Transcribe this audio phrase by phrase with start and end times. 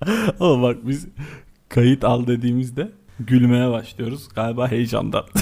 [0.40, 1.06] Ama bak biz
[1.68, 4.28] kayıt al dediğimizde gülmeye başlıyoruz.
[4.34, 5.24] Galiba heyecandan.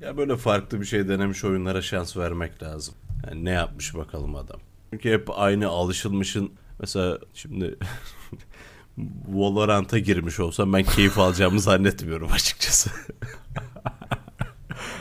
[0.00, 2.94] Ya böyle farklı bir şey denemiş oyunlara şans vermek lazım.
[3.26, 4.60] Yani ne yapmış bakalım adam.
[4.90, 7.76] Çünkü hep aynı alışılmışın mesela şimdi
[9.28, 12.90] Valorant'a girmiş olsam ben keyif alacağımı zannetmiyorum açıkçası.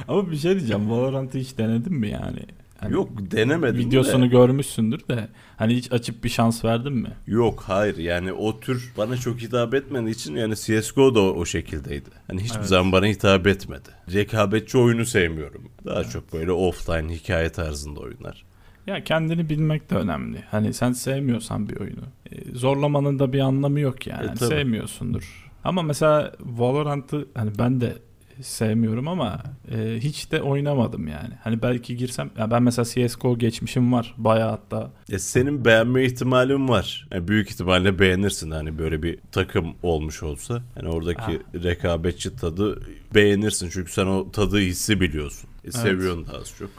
[0.08, 0.92] Ama bir şey diyeceğim.
[0.92, 2.46] Valorant'ı hiç denedin mi yani?
[2.86, 4.28] Hani Yok denemedim Videosunu de.
[4.28, 5.28] görmüşsündür de
[5.58, 7.10] hani hiç açıp bir şans verdin mi?
[7.28, 11.46] Yok hayır yani o tür bana çok hitap etmediği için yani CSGO da o, o
[11.46, 12.10] şekildeydi.
[12.28, 12.68] Hani hiçbir Evet.
[12.68, 13.90] zaman bana hitap etmedi.
[14.14, 15.62] Rekabetçi oyunu sevmiyorum.
[15.86, 18.46] Daha çok böyle offline hikaye tarzında oyunlar.
[18.88, 20.44] Ya kendini bilmek de önemli.
[20.52, 22.02] Hani sen sevmiyorsan bir oyunu.
[22.32, 24.24] e, zorlamanın da bir anlamı yok yani.
[24.26, 24.38] E, tabii.
[24.50, 25.52] sevmiyorsundur.
[25.64, 27.94] Ama mesela Valorant'ı hani ben de
[28.42, 31.34] sevmiyorum ama e, hiç de oynamadım yani.
[31.44, 34.92] Hani belki girsem ya ben mesela CS:GO geçmişim var bayağı hatta.
[35.10, 37.08] Ya senin beğenme ihtimalin var.
[37.12, 40.62] Yani büyük ihtimalle beğenirsin hani böyle bir takım olmuş olsa.
[40.76, 42.82] Hani oradaki rekabetçi tadı
[43.16, 43.70] beğenirsin.
[43.70, 45.50] Çünkü sen o tadı hissi biliyorsun.
[45.64, 46.70] E, Seviyorsun da az çok.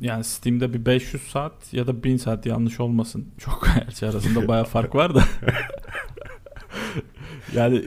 [0.00, 3.26] Yani Steam'de bir 500 saat ya da 1000 saat yanlış olmasın.
[3.38, 5.24] Çok gerçi arasında bayağı fark var da.
[7.54, 7.84] yani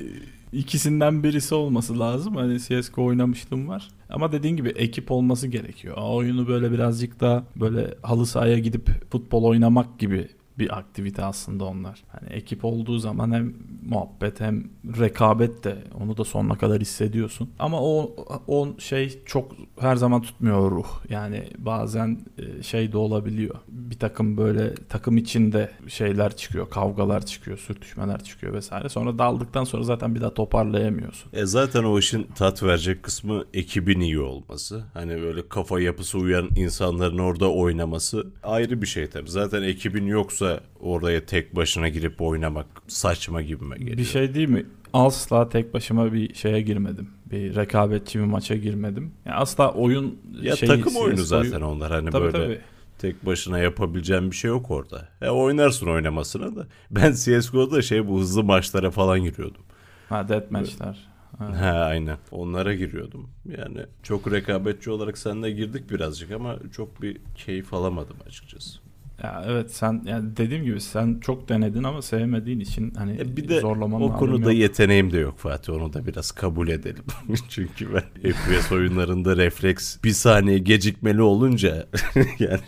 [0.51, 2.35] ikisinden birisi olması lazım.
[2.35, 3.87] Hani CSGO oynamışlığım var.
[4.09, 5.97] Ama dediğin gibi ekip olması gerekiyor.
[5.97, 10.27] O oyunu böyle birazcık daha böyle halı sahaya gidip futbol oynamak gibi
[10.59, 12.03] bir aktivite aslında onlar.
[12.07, 13.53] Hani ekip olduğu zaman hem
[13.85, 14.63] muhabbet hem
[14.99, 17.49] rekabet de onu da sonuna kadar hissediyorsun.
[17.59, 18.15] Ama o
[18.47, 20.87] o şey çok her zaman tutmuyor ruh.
[21.09, 23.55] Yani bazen e, şey de olabiliyor.
[23.67, 28.89] Bir takım böyle takım içinde şeyler çıkıyor, kavgalar çıkıyor, sürtüşmeler çıkıyor vesaire.
[28.89, 31.31] Sonra daldıktan sonra zaten bir daha toparlayamıyorsun.
[31.33, 34.83] E zaten o işin tat verecek kısmı ekibin iyi olması.
[34.93, 39.29] Hani böyle kafa yapısı uyan insanların orada oynaması ayrı bir şey tabii.
[39.29, 40.46] Zaten ekibin yoksa
[40.79, 43.97] oraya tek başına girip oynamak saçma gibime geliyor.
[43.97, 44.65] Bir şey değil mi?
[44.93, 47.09] Asla tek başıma bir şeye girmedim.
[47.25, 49.11] Bir rekabetçi bir maça girmedim.
[49.25, 52.61] Yani asla oyun ya şeyi, takım oyunu zaten onlar hani Tabii böyle tabii.
[52.99, 55.07] tek başına yapabileceğin bir şey yok orada.
[55.21, 56.67] Ya oynarsın oynamasına da.
[56.91, 59.61] Ben CSGO'da şey bu hızlı maçlara falan giriyordum.
[60.09, 61.07] Ha deathmatch'ler.
[61.37, 61.61] Ha.
[61.61, 62.17] Ha aynen.
[62.31, 63.29] Onlara giriyordum.
[63.57, 68.79] Yani çok rekabetçi olarak seninle girdik birazcık ama çok bir keyif alamadım açıkçası.
[69.23, 73.49] Ya evet sen yani dediğim gibi sen çok denedin ama sevmediğin için hani E bir
[73.49, 74.61] de zorlamanın o konuda yok.
[74.61, 75.73] yeteneğim de yok Fatih.
[75.73, 77.03] Onu da biraz kabul edelim.
[77.49, 81.87] Çünkü ben FPS oyunlarında refleks bir saniye gecikmeli olunca
[82.39, 82.59] yani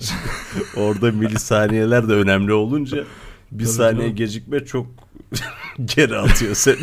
[0.78, 2.98] orada milisaniyeler de önemli olunca
[3.52, 4.16] bir Tabii saniye canım.
[4.16, 4.88] gecikme çok
[5.96, 6.78] geri atıyor seni.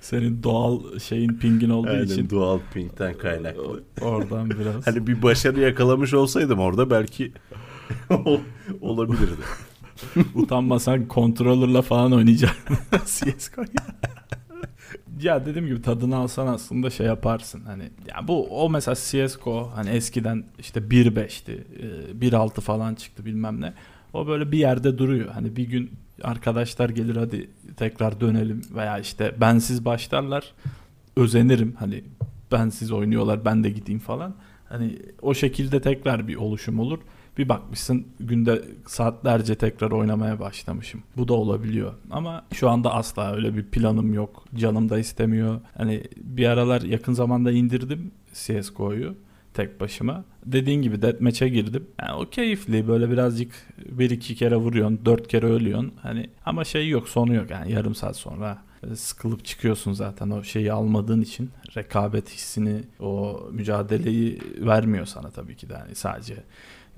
[0.00, 3.82] Senin doğal şeyin pingin olduğu Aynen için doğal ping'den kaynaklı.
[4.00, 4.86] oradan biraz.
[4.86, 7.32] Hani bir başarı yakalamış olsaydım orada belki
[8.80, 9.42] olabilirdi.
[10.34, 12.76] Utanmasan controller'la falan oynayacaksın.
[13.06, 13.68] CSGO'yu.
[15.20, 15.46] ya.
[15.46, 17.64] Dediğim gibi tadını alsan aslında şey yaparsın.
[17.64, 21.66] Hani ya bu o mesela CSGO hani eskiden işte 1.5'ti
[22.22, 23.74] e, 1.6 falan çıktı bilmem ne.
[24.12, 25.28] O böyle bir yerde duruyor.
[25.28, 25.90] Hani bir gün
[26.22, 28.62] arkadaşlar gelir hadi tekrar dönelim.
[28.74, 30.52] Veya işte bensiz başlarlar
[31.16, 31.74] özenirim.
[31.78, 32.04] Hani
[32.52, 34.00] bensiz oynuyorlar ben de gideyim.
[34.00, 34.34] falan.
[34.68, 36.98] Hani o şekilde tekrar bir oluşum olur
[37.38, 41.02] bir bakmışsın günde saatlerce tekrar oynamaya başlamışım.
[41.16, 41.92] Bu da olabiliyor.
[42.10, 44.44] Ama şu anda asla öyle bir planım yok.
[44.54, 45.60] Canım da istemiyor.
[45.76, 49.14] Hani bir aralar yakın zamanda indirdim CSGO'yu
[49.54, 50.24] tek başıma.
[50.46, 51.86] Dediğin gibi deathmatch'e girdim.
[52.02, 52.88] Yani o keyifli.
[52.88, 55.92] Böyle birazcık bir iki kere vuruyorsun, dört kere ölüyorsun.
[56.02, 57.50] Hani ama şey yok, sonu yok.
[57.50, 58.58] Yani yarım saat sonra
[58.90, 65.56] e, sıkılıp çıkıyorsun zaten o şeyi almadığın için rekabet hissini o mücadeleyi vermiyor sana tabii
[65.56, 66.36] ki de yani sadece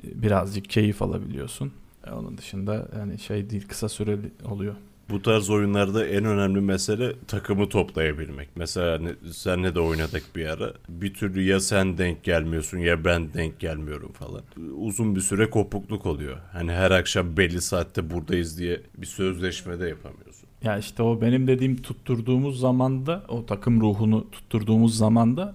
[0.04, 1.72] birazcık keyif alabiliyorsun.
[2.06, 4.74] E, Onun dışında yani şey değil kısa süreli oluyor.
[5.10, 8.48] Bu tarz oyunlarda en önemli mesele takımı toplayabilmek.
[8.56, 10.72] Mesela hani senle de oynadık bir ara.
[10.88, 14.42] Bir türlü ya sen denk gelmiyorsun ya ben denk gelmiyorum falan.
[14.76, 16.36] Uzun bir süre kopukluk oluyor.
[16.52, 20.48] Hani her akşam belli saatte buradayız diye bir sözleşme de yapamıyorsun.
[20.64, 25.54] Ya işte o benim dediğim tutturduğumuz zamanda o takım ruhunu tutturduğumuz zamanda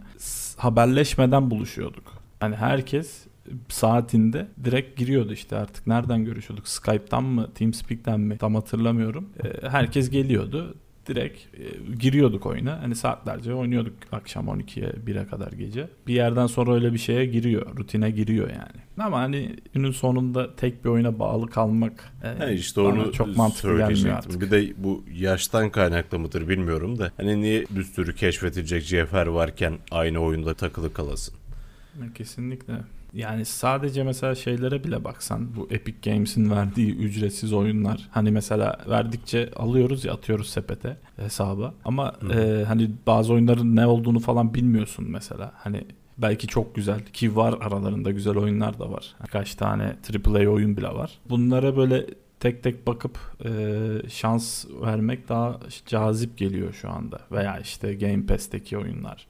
[0.58, 2.14] haberleşmeden buluşuyorduk.
[2.40, 3.24] Hani herkes
[3.70, 9.30] saatinde direkt giriyordu işte artık nereden görüşüyorduk Skype'tan mı Teamspeak'ten mi tam hatırlamıyorum.
[9.44, 10.76] Ee, herkes geliyordu
[11.08, 12.82] direkt e, giriyorduk oyuna.
[12.82, 15.88] Hani saatlerce oynuyorduk akşam 12'ye 1'e kadar gece.
[16.08, 17.78] Bir yerden sonra öyle bir şeye giriyor.
[17.78, 19.06] Rutine giriyor yani.
[19.08, 24.16] Ama hani günün sonunda tek bir oyuna bağlı kalmak e, işte onu çok mantıklı gelmiyor
[24.16, 24.42] artık.
[24.42, 27.12] Bir de bu yaştan kaynaklı mıdır bilmiyorum da.
[27.18, 31.36] Hani niye bir sürü keşfedilecek cevher varken aynı oyunda takılı kalasın?
[32.16, 32.74] Kesinlikle.
[33.16, 39.52] Yani sadece mesela şeylere bile baksan bu Epic Games'in verdiği ücretsiz oyunlar hani mesela verdikçe
[39.56, 41.74] alıyoruz ya atıyoruz sepete hesaba.
[41.86, 42.34] Ama Hı.
[42.34, 45.52] e, hani bazı oyunların ne olduğunu falan bilmiyorsun mesela.
[45.56, 45.86] Hani
[46.18, 49.16] belki çok güzel ki var aralarında güzel oyunlar da var.
[49.24, 49.96] Birkaç tane
[50.28, 51.12] AAA oyun bile var.
[51.30, 52.06] Bunlara böyle
[52.40, 53.50] tek tek bakıp e,
[54.10, 57.20] şans vermek daha cazip geliyor şu anda.
[57.32, 59.28] Veya işte Game Pass'teki oyunlar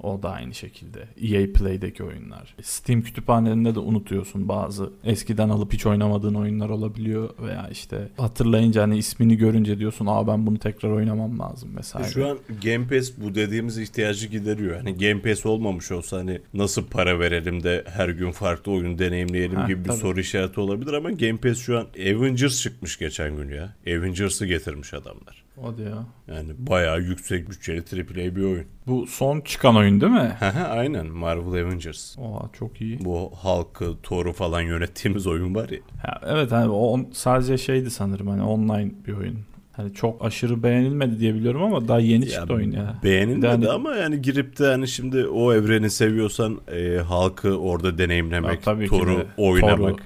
[0.00, 0.98] o da aynı şekilde.
[1.22, 2.54] EA Play'deki oyunlar.
[2.62, 8.98] Steam kütüphanelerinde de unutuyorsun bazı eskiden alıp hiç oynamadığın oyunlar olabiliyor veya işte hatırlayınca hani
[8.98, 12.08] ismini görünce diyorsun aa ben bunu tekrar oynamam lazım vesaire.
[12.08, 14.76] Şu an Game Pass bu dediğimiz ihtiyacı gideriyor.
[14.76, 19.56] Hani Game Pass olmamış olsa hani nasıl para verelim de her gün farklı oyun deneyimleyelim
[19.56, 19.98] Ha, gibi bir tabii.
[19.98, 23.74] soru işareti olabilir ama Game Pass şu an Avengers çıkmış geçen gün ya.
[23.86, 25.41] Avengers'ı getirmiş adamlar.
[25.56, 25.96] O diyor.
[26.28, 28.64] Yani bayağı yüksek bütçeli AAA bir oyun.
[28.86, 30.36] Bu son çıkan oyun değil mi?
[30.70, 32.18] Aynen Marvel Avengers.
[32.18, 33.04] Oha çok iyi.
[33.04, 35.78] Bu halkı, Thor'u falan yönettiğimiz oyun var ya.
[36.02, 39.38] Ha, evet hani o on- sadece şeydi sanırım hani online bir oyun.
[39.72, 43.00] Hani çok aşırı beğenilmedi diye biliyorum ama daha yeni çıktı oyun ya.
[43.04, 48.66] Beğenilmedi Yani- ama yani girip de hani şimdi o evreni seviyorsan e, halkı orada deneyimlemek,
[48.66, 49.78] Ya Thor'u oynamak.
[49.78, 49.96] Thor'u.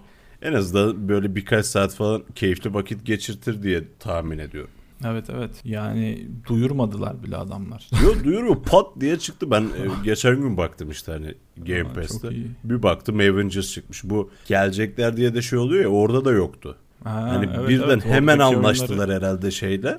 [0.42, 4.70] En azından böyle birkaç saat falan keyifli vakit geçirtir diye tahmin ediyorum.
[5.04, 7.88] Evet evet yani duyurmadılar bile adamlar.
[8.04, 9.50] Yo duyuruyor pat diye çıktı.
[9.50, 9.66] Ben e,
[10.04, 12.28] geçen gün baktım işte hani Game Pass'te.
[12.64, 14.04] Bir baktım Avengers çıkmış.
[14.04, 16.76] Bu gelecekler diye de şey oluyor ya orada da yoktu.
[17.04, 19.98] Ha, Hani evet, birden evet, hemen anlaştılar oyunları- herhalde şeyle.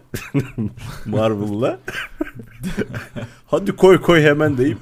[1.06, 1.80] Marvel'la.
[3.46, 4.78] Hadi koy koy hemen deyip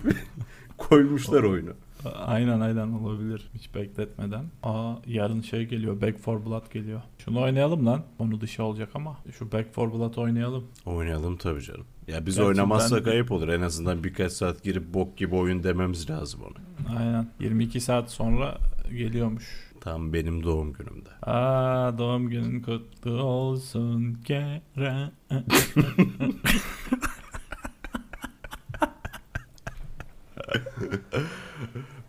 [0.77, 1.71] koymuşlar oyunu.
[2.09, 4.45] Aynen aynen olabilir hiç bekletmeden.
[4.63, 7.01] Aa yarın şey geliyor Back 4 Blood geliyor.
[7.17, 8.01] Şunu oynayalım lan.
[8.19, 10.63] Onu dışı olacak ama şu Back 4 Blood oynayalım.
[10.85, 11.85] Oynayalım tabii canım.
[12.07, 13.47] Ya biz Gerçi oynamazsak ben- ayıp olur.
[13.47, 16.97] En azından birkaç saat girip bok gibi oyun dememiz lazım ona.
[16.99, 18.57] Aynen 22 saat sonra
[18.89, 19.65] geliyormuş.
[19.81, 21.09] Tam benim doğum günümde.
[21.21, 25.11] Aa doğum günün kutlu olsun Kerem.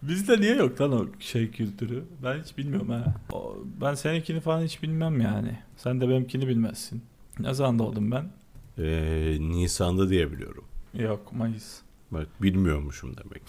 [0.08, 2.04] Bizde niye yok lan o şey kültürü?
[2.24, 3.14] Ben hiç bilmiyorum ha.
[3.32, 5.58] O- ben seninkini falan hiç bilmem yani.
[5.76, 7.02] Sen de benimkini bilmezsin.
[7.40, 8.30] Ne zaman doğdum ben?
[8.78, 10.64] Ee, Nisan'da diye biliyorum.
[10.94, 11.80] Yok Mayıs.
[12.10, 13.42] Bak bilmiyormuşum demek.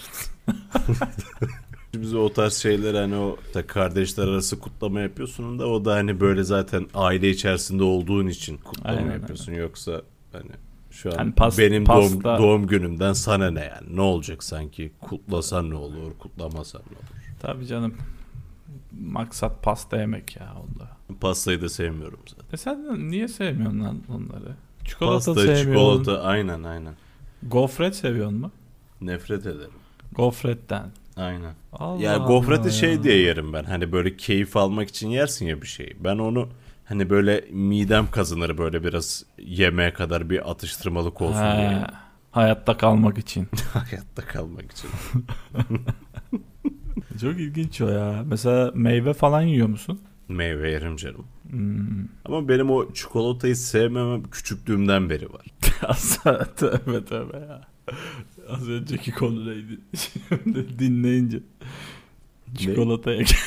[1.93, 6.19] Biz o tarz şeyler hani o da kardeşler arası kutlama yapıyorsun da o da hani
[6.19, 9.53] böyle zaten aile içerisinde olduğun için kutlama Aynen, yapıyorsun.
[9.53, 10.01] Yoksa
[10.31, 10.51] hani
[10.97, 13.95] şu an Hani pas- benim pasta- doğum, doğum günümden sana ne yani?
[13.97, 14.91] Ne olacak sanki?
[15.01, 17.37] Kutlasan ne olur, kutlamasan ne olur?
[17.39, 17.95] Tabii canım.
[19.01, 21.19] Maksat pasta yemek ya onda.
[21.21, 22.45] Pastayı da sevmiyorum zaten.
[22.53, 24.55] E sen niye sevmiyorsun lan onları?
[24.85, 25.71] Çikolata Pasta, sevmiyorsun.
[26.03, 26.93] çikolata aynen aynen.
[27.43, 28.51] Gofret seviyor mu?
[29.01, 29.71] Nefret ederim.
[30.15, 30.91] Gofretten.
[31.17, 31.53] Aynen.
[31.73, 33.03] Allah ya gofreti Allah şey ya.
[33.03, 33.63] diye yerim ben.
[33.63, 35.97] Hani böyle keyif almak için yersin ya bir şeyi.
[35.99, 36.49] Ben onu
[36.89, 41.85] hani böyle midem kazınır böyle biraz yemeğe kadar bir atıştırmalık olsun He, diye.
[42.31, 43.47] hayatta kalmak için.
[43.73, 44.89] Hayatta kalmak için.
[47.21, 48.23] Çok ilginç o ya.
[48.25, 50.01] Mesela meyve falan yiyor musun?
[50.27, 51.25] Meyve yerim canım.
[51.49, 52.05] Hmm.
[52.25, 55.45] Ama benim o çikolatayı sevmemem küçüklüğümden beri var.
[55.81, 57.61] Aslında tövbe tövbe ya.
[58.49, 59.79] Az önceki konu neydi?
[60.43, 61.39] Şimdi dinleyince.
[62.57, 63.37] Çikolataya gel.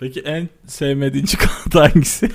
[0.00, 2.30] Peki en sevmediğin çikolata hangisi?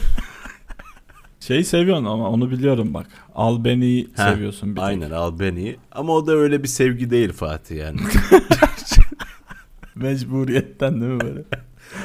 [1.40, 3.08] Şey seviyorsun ama onu biliyorum bak.
[3.36, 4.84] Albeni'yi Ha, seviyorsun bir tek.
[4.84, 5.78] Aynen Albany'yi.
[5.92, 8.00] Ama o da öyle bir sevgi değil Fatih yani.
[9.96, 11.44] Mecburiyetten değil mi böyle?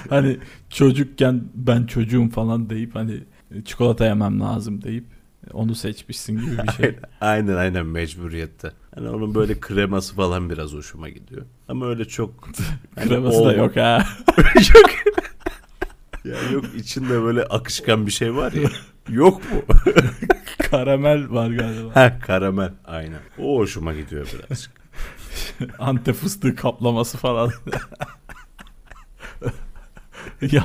[0.08, 0.38] hani
[0.70, 3.20] çocukken ben çocuğum falan deyip hani
[3.64, 5.04] çikolata yemem lazım deyip
[5.52, 6.96] onu seçmişsin gibi bir şey.
[7.20, 8.72] aynen aynen mecburiyette.
[8.94, 11.42] Hani onun böyle kreması falan biraz hoşuma gidiyor.
[11.68, 12.48] Ama öyle çok...
[12.94, 14.06] hani Kreması da olma- yok ha.
[14.74, 14.90] yok.
[16.30, 18.68] Ya yok içinde böyle akışkan bir şey var ya.
[19.08, 19.62] Yok mu?
[20.70, 21.96] Karamel var galiba.
[21.96, 23.20] ha karamel aynen.
[23.38, 24.72] O hoşuma gidiyor birazcık.
[25.78, 27.50] Antep fıstığı kaplaması falan.
[30.52, 30.64] ya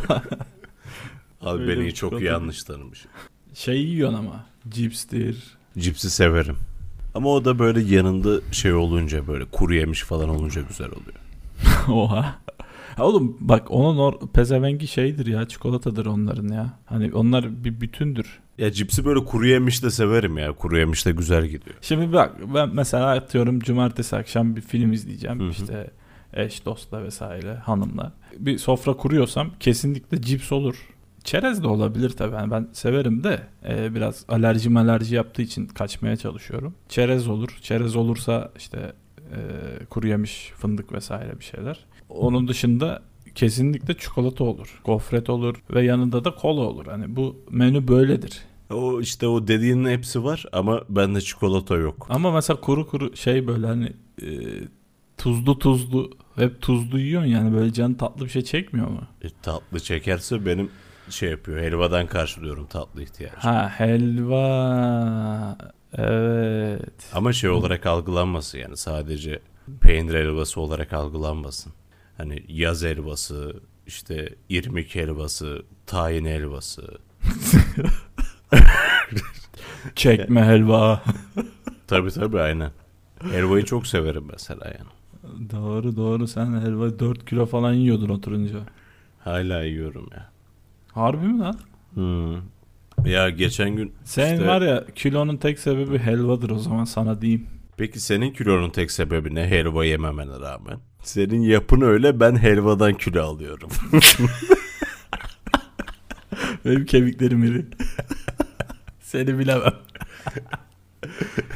[1.42, 3.06] Abi Öyle beni çok çikolata yanlış tanımış.
[3.54, 4.46] şey yiyorsun ama.
[4.70, 5.44] Cipstir.
[5.78, 6.58] Cipsi severim.
[7.16, 11.20] Ama o da böyle yanında şey olunca böyle kuru yemiş falan olunca güzel oluyor.
[11.90, 12.40] Oha.
[12.96, 16.80] Ha oğlum bak onun or pezevengi şeydir ya çikolatadır onların ya.
[16.86, 18.40] Hani onlar bir bütündür.
[18.58, 20.52] Ya cipsi böyle kuru yemiş de severim ya.
[20.52, 21.76] Kuru yemiş de güzel gidiyor.
[21.82, 25.40] Şimdi bak ben mesela atıyorum cumartesi akşam bir film izleyeceğim.
[25.40, 25.50] Hı hı.
[25.50, 25.92] İşte
[26.34, 28.14] eş dostla vesaire hanımla.
[28.38, 30.76] Bir sofra kuruyorsam kesinlikle cips olur.
[31.24, 32.36] Çerez de olabilir tabii.
[32.36, 36.76] Yani ben severim de e, biraz alerji alerji yaptığı için kaçmaya çalışıyorum.
[36.90, 37.58] Çerez olur.
[37.62, 38.94] Çerez olursa işte
[39.36, 41.86] e, kuru yemiş, fındık vesaire bir şeyler.
[42.10, 43.02] Onun dışında
[43.36, 46.86] kesinlikle çikolata olur, gofret olur ve yanında da kola olur.
[46.86, 48.42] Hani bu menü böyledir.
[48.74, 52.08] O işte o dediğinin hepsi var ama bende çikolata yok.
[52.10, 54.28] Ama mesela kuru kuru şey böyle hani e,
[55.18, 59.02] tuzlu tuzlu hep tuzlu yiyorsun yani böyle can tatlı bir şey çekmiyor mu?
[59.22, 60.70] E, tatlı çekerse benim
[61.10, 61.60] şey yapıyor.
[61.60, 63.36] Helvadan karşılıyorum tatlı ihtiyacı.
[63.38, 65.58] Ha helva.
[65.98, 66.35] Evet.
[67.14, 69.40] Ama şey olarak algılanmasın yani sadece
[69.82, 71.74] peynir helvası olarak algılanmasın.
[72.18, 76.98] Hani yaz helvası, işte irmik helvası, tahin helvası.
[79.96, 81.04] Çekme helva.
[81.88, 82.72] Tabii tabii aynen.
[83.32, 84.90] Helvayı çok severim mesela yani.
[85.52, 88.60] doğru doğru sen helva 4 kilo falan yiyordun oturunca.
[89.20, 90.30] Hala yiyorum ya.
[90.92, 91.60] Harbi mi lan?
[91.94, 92.36] Hmm.
[93.06, 97.48] Ya geçen gün Sen işte- var ya kilonun tek sebebi helvadır o zaman sana diyeyim.
[97.78, 100.78] Peki senin kilonun tek sebebi ne helva yememene rağmen?
[101.04, 103.70] Senin yapın öyle ben helvadan kilo alıyorum.
[106.66, 107.66] Benim kemiklerim iri.
[109.00, 109.74] Seni bilemem.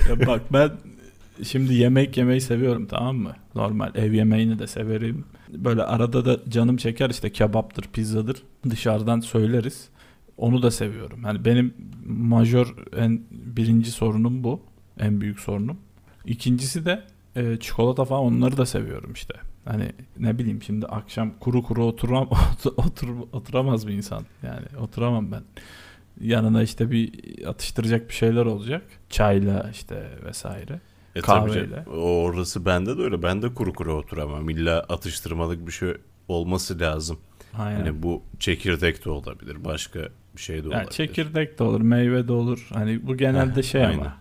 [0.09, 0.71] ya bak ben
[1.43, 3.35] şimdi yemek yemeyi seviyorum tamam mı?
[3.55, 5.25] Normal ev yemeğini de severim.
[5.49, 8.37] Böyle arada da canım çeker işte kebaptır, pizzadır.
[8.69, 9.89] Dışarıdan söyleriz.
[10.39, 11.23] Onu da seviyorum.
[11.23, 11.73] Hani benim
[12.05, 14.61] majör en birinci sorunum bu.
[14.99, 15.77] En büyük sorunum.
[16.25, 17.03] İkincisi de
[17.35, 19.33] e, çikolata falan onları da seviyorum işte.
[19.65, 22.29] Hani ne bileyim şimdi akşam kuru kuru oturam
[22.77, 24.25] otur, oturamaz bir insan.
[24.43, 25.43] Yani oturamam ben.
[26.21, 27.11] Yanına işte bir
[27.47, 28.83] atıştıracak bir şeyler olacak.
[29.09, 30.81] Çayla işte vesaire.
[31.15, 31.85] E tabii Kahveyle.
[31.93, 33.23] O Orası bende de öyle.
[33.23, 34.49] Ben de kuru kuru oturamam.
[34.49, 35.93] İlla atıştırmalık bir şey
[36.27, 37.17] olması lazım.
[37.57, 37.79] Aynen.
[37.79, 39.65] Hani bu çekirdek de olabilir.
[39.65, 39.99] Başka
[40.35, 40.79] bir şey de olabilir.
[40.79, 42.67] Yani çekirdek de olur, meyve de olur.
[42.73, 43.99] Hani bu genelde Heh, şey aynen.
[43.99, 44.17] ama.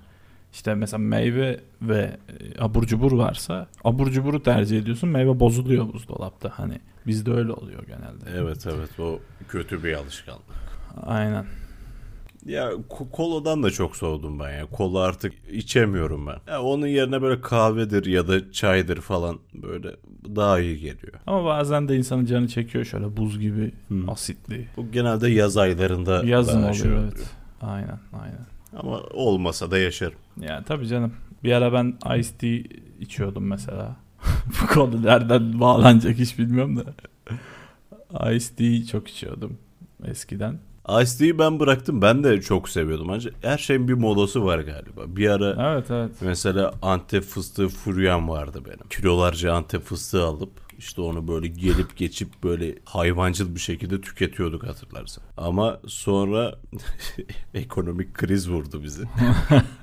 [0.52, 5.08] İşte mesela meyve ve e, abur cubur varsa abur cuburu tercih ediyorsun.
[5.08, 6.52] Meyve bozuluyor buzdolapta.
[6.54, 8.30] Hani bizde öyle oluyor genelde.
[8.36, 10.44] Evet evet o kötü bir alışkanlık.
[11.02, 11.46] Aynen.
[12.46, 14.66] Ya ko- koladan da çok soğudum ben ya.
[14.66, 16.36] Kola artık içemiyorum ben.
[16.52, 19.88] Ya onun yerine böyle kahvedir ya da çaydır falan böyle
[20.36, 21.12] daha iyi geliyor.
[21.26, 24.10] Ama bazen de insanın canı çekiyor şöyle buz gibi Hmm.
[24.10, 24.68] asitli.
[24.76, 27.30] Bu genelde yaz aylarında Yazın daha şey oluyor evet.
[27.62, 28.46] Aynen aynen.
[28.76, 30.18] Ama olmasa da yaşarım.
[30.40, 31.12] Ya tabii canım.
[31.44, 33.96] Bir ara ben Ice Tea içiyordum mesela.
[34.62, 36.84] Bu konu nereden bağlanacak hiç bilmiyorum da.
[38.32, 39.58] Ice Tea çok içiyordum
[40.04, 40.58] eskiden.
[41.02, 42.02] Ice Tea'yi ben bıraktım.
[42.02, 43.10] Ben de çok seviyordum.
[43.10, 45.16] Ancak her şeyin bir modası var galiba.
[45.16, 46.10] Bir ara Evet evet.
[46.20, 48.88] mesela Antep fıstığı furyan vardı benim.
[48.90, 55.24] Kilolarca Antep fıstığı alıp işte onu böyle gelip geçip böyle hayvancıl bir şekilde tüketiyorduk hatırlarsan.
[55.36, 56.54] Ama sonra
[57.54, 59.02] ekonomik kriz vurdu bizi.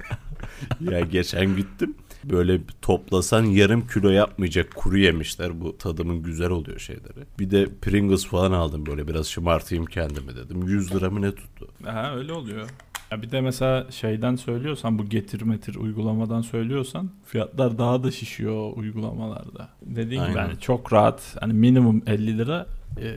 [0.92, 1.96] ya geçen gittim.
[2.30, 5.62] Böyle toplasan yarım kilo yapmayacak kuru yemişler.
[5.62, 7.26] Bu tadımın güzel oluyor şeyleri.
[7.40, 10.68] Bir de Pringles falan aldım böyle biraz şımartayım kendimi dedim.
[10.68, 11.68] 100 lira mı ne tuttu?
[11.88, 12.70] Aha, öyle oluyor.
[13.12, 18.78] Ya bir de mesela şeyden söylüyorsan bu getir metir uygulamadan söylüyorsan fiyatlar daha da şişiyor
[18.78, 19.70] uygulamalarda.
[19.82, 20.50] Dediğim gibi Aynen.
[20.50, 22.68] hani çok rahat hani minimum 50 lira
[23.02, 23.16] e,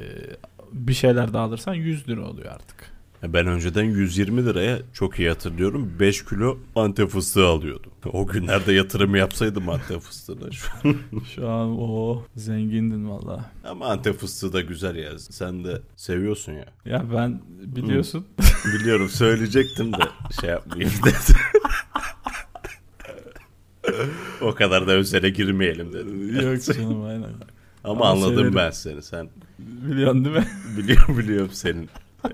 [0.72, 2.97] bir şeyler daha alırsan 100 lira oluyor artık.
[3.22, 7.92] Ben önceden 120 liraya çok iyi hatırlıyorum 5 kilo Antep fıstığı alıyordum.
[8.12, 10.96] O günlerde yatırım yapsaydım Antep fıstığına şu an.
[11.34, 13.50] Şu an o zengindin valla.
[13.64, 15.18] Ama Antep fıstığı da güzel ya.
[15.18, 16.64] Sen de seviyorsun ya.
[16.84, 18.26] Ya ben biliyorsun
[18.74, 20.02] Biliyorum söyleyecektim de
[20.40, 21.36] şey yapmayayım dedim.
[24.40, 26.40] o kadar da özele girmeyelim dedim.
[26.40, 27.22] yok canım aynen.
[27.22, 27.32] Ama,
[27.84, 28.54] Ama anladım severim.
[28.56, 29.02] ben seni.
[29.02, 30.46] Sen Biliyorsun değil mi?
[30.78, 31.88] biliyorum biliyorum senin.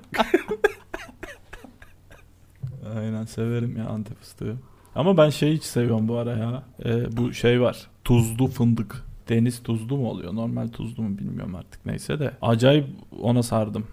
[2.96, 4.56] Aynen severim ya Antep fıstığı.
[4.94, 6.62] Ama ben şey hiç seviyorum bu ara ya.
[6.84, 7.86] Ee, bu şey var.
[8.04, 9.04] Tuzlu fındık.
[9.28, 10.34] Deniz tuzlu mu oluyor?
[10.34, 12.34] Normal tuzlu mu bilmiyorum artık neyse de.
[12.42, 12.86] Acayip
[13.20, 13.86] ona sardım.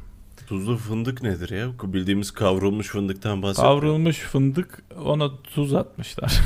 [0.47, 1.67] Tuzlu fındık nedir ya?
[1.93, 3.79] Bildiğimiz kavrulmuş fındıktan bahsediyorum.
[3.79, 6.41] Kavrulmuş fındık ona tuz atmışlar.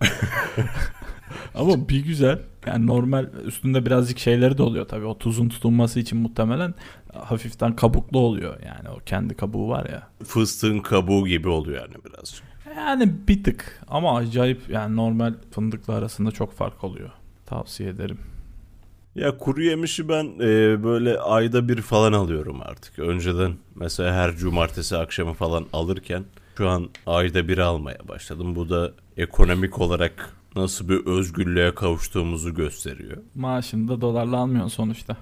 [1.54, 2.38] Ama bir güzel.
[2.66, 5.04] Yani normal üstünde birazcık şeyleri de oluyor tabii.
[5.06, 6.74] O tuzun tutunması için muhtemelen
[7.12, 8.56] hafiften kabuklu oluyor.
[8.66, 10.08] Yani o kendi kabuğu var ya.
[10.24, 12.42] Fıstığın kabuğu gibi oluyor yani birazcık.
[12.76, 17.10] Yani bir tık ama acayip yani normal fındıkla arasında çok fark oluyor.
[17.46, 18.18] Tavsiye ederim.
[19.14, 22.98] Ya kuru yemişi ben e, böyle ayda bir falan alıyorum artık.
[22.98, 26.24] Önceden mesela her cumartesi akşamı falan alırken
[26.58, 28.56] şu an ayda bir almaya başladım.
[28.56, 33.16] Bu da ekonomik olarak nasıl bir özgürlüğe kavuştuğumuzu gösteriyor.
[33.34, 35.16] Maaşını da dolarla almıyorsun sonuçta.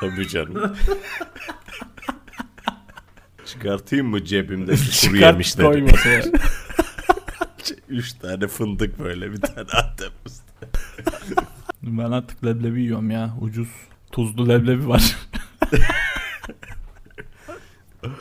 [0.00, 0.76] Tabii canım.
[3.46, 5.66] Çıkartayım mı cebimdeki kuru yemişleri?
[5.66, 6.22] koy masaya.
[7.88, 10.68] Üç tane fındık böyle bir tane Antep fıstığı.
[11.82, 13.36] Ben artık leblebi yiyorum ya.
[13.40, 13.68] Ucuz.
[14.12, 15.16] Tuzlu leblebi var.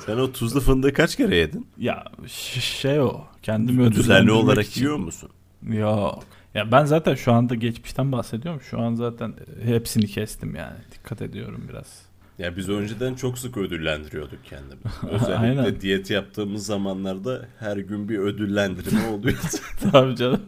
[0.05, 1.67] Sen o tuzlu fındığı kaç kere yedin?
[1.77, 3.21] ya ş- şey o.
[3.43, 4.81] Kendimi ödüllendirmek Düzenli olarak için.
[4.81, 5.29] yiyor musun?
[5.67, 6.23] Yok.
[6.53, 8.61] Ya ben zaten şu anda geçmişten bahsediyorum.
[8.61, 10.77] Şu an zaten hepsini kestim yani.
[10.91, 12.01] Dikkat ediyorum biraz.
[12.39, 14.87] Ya biz önceden çok sık ödüllendiriyorduk kendimizi.
[15.09, 15.81] Özellikle Aynen.
[15.81, 19.39] diyet yaptığımız zamanlarda her gün bir ödüllendirme oluyordu.
[19.91, 20.41] Tabii canım.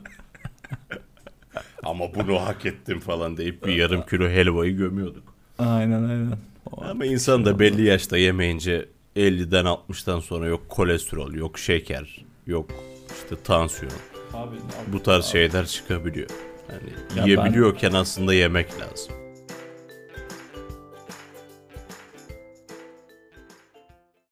[1.83, 5.23] Ama bunu hak ettim falan deyip bir yarım kilo helvayı gömüyorduk.
[5.59, 6.37] Aynen aynen.
[6.71, 12.69] O- Ama insan da belli yaşta yemeyince 50'den 60'tan sonra yok kolesterol, yok şeker, yok
[13.23, 13.93] işte tansiyon.
[14.33, 14.55] Abi,
[14.88, 16.29] Bu tarz şeyler çıkabiliyor.
[16.71, 19.13] Yani Ya yiyebiliyorken aslında yemek lazım.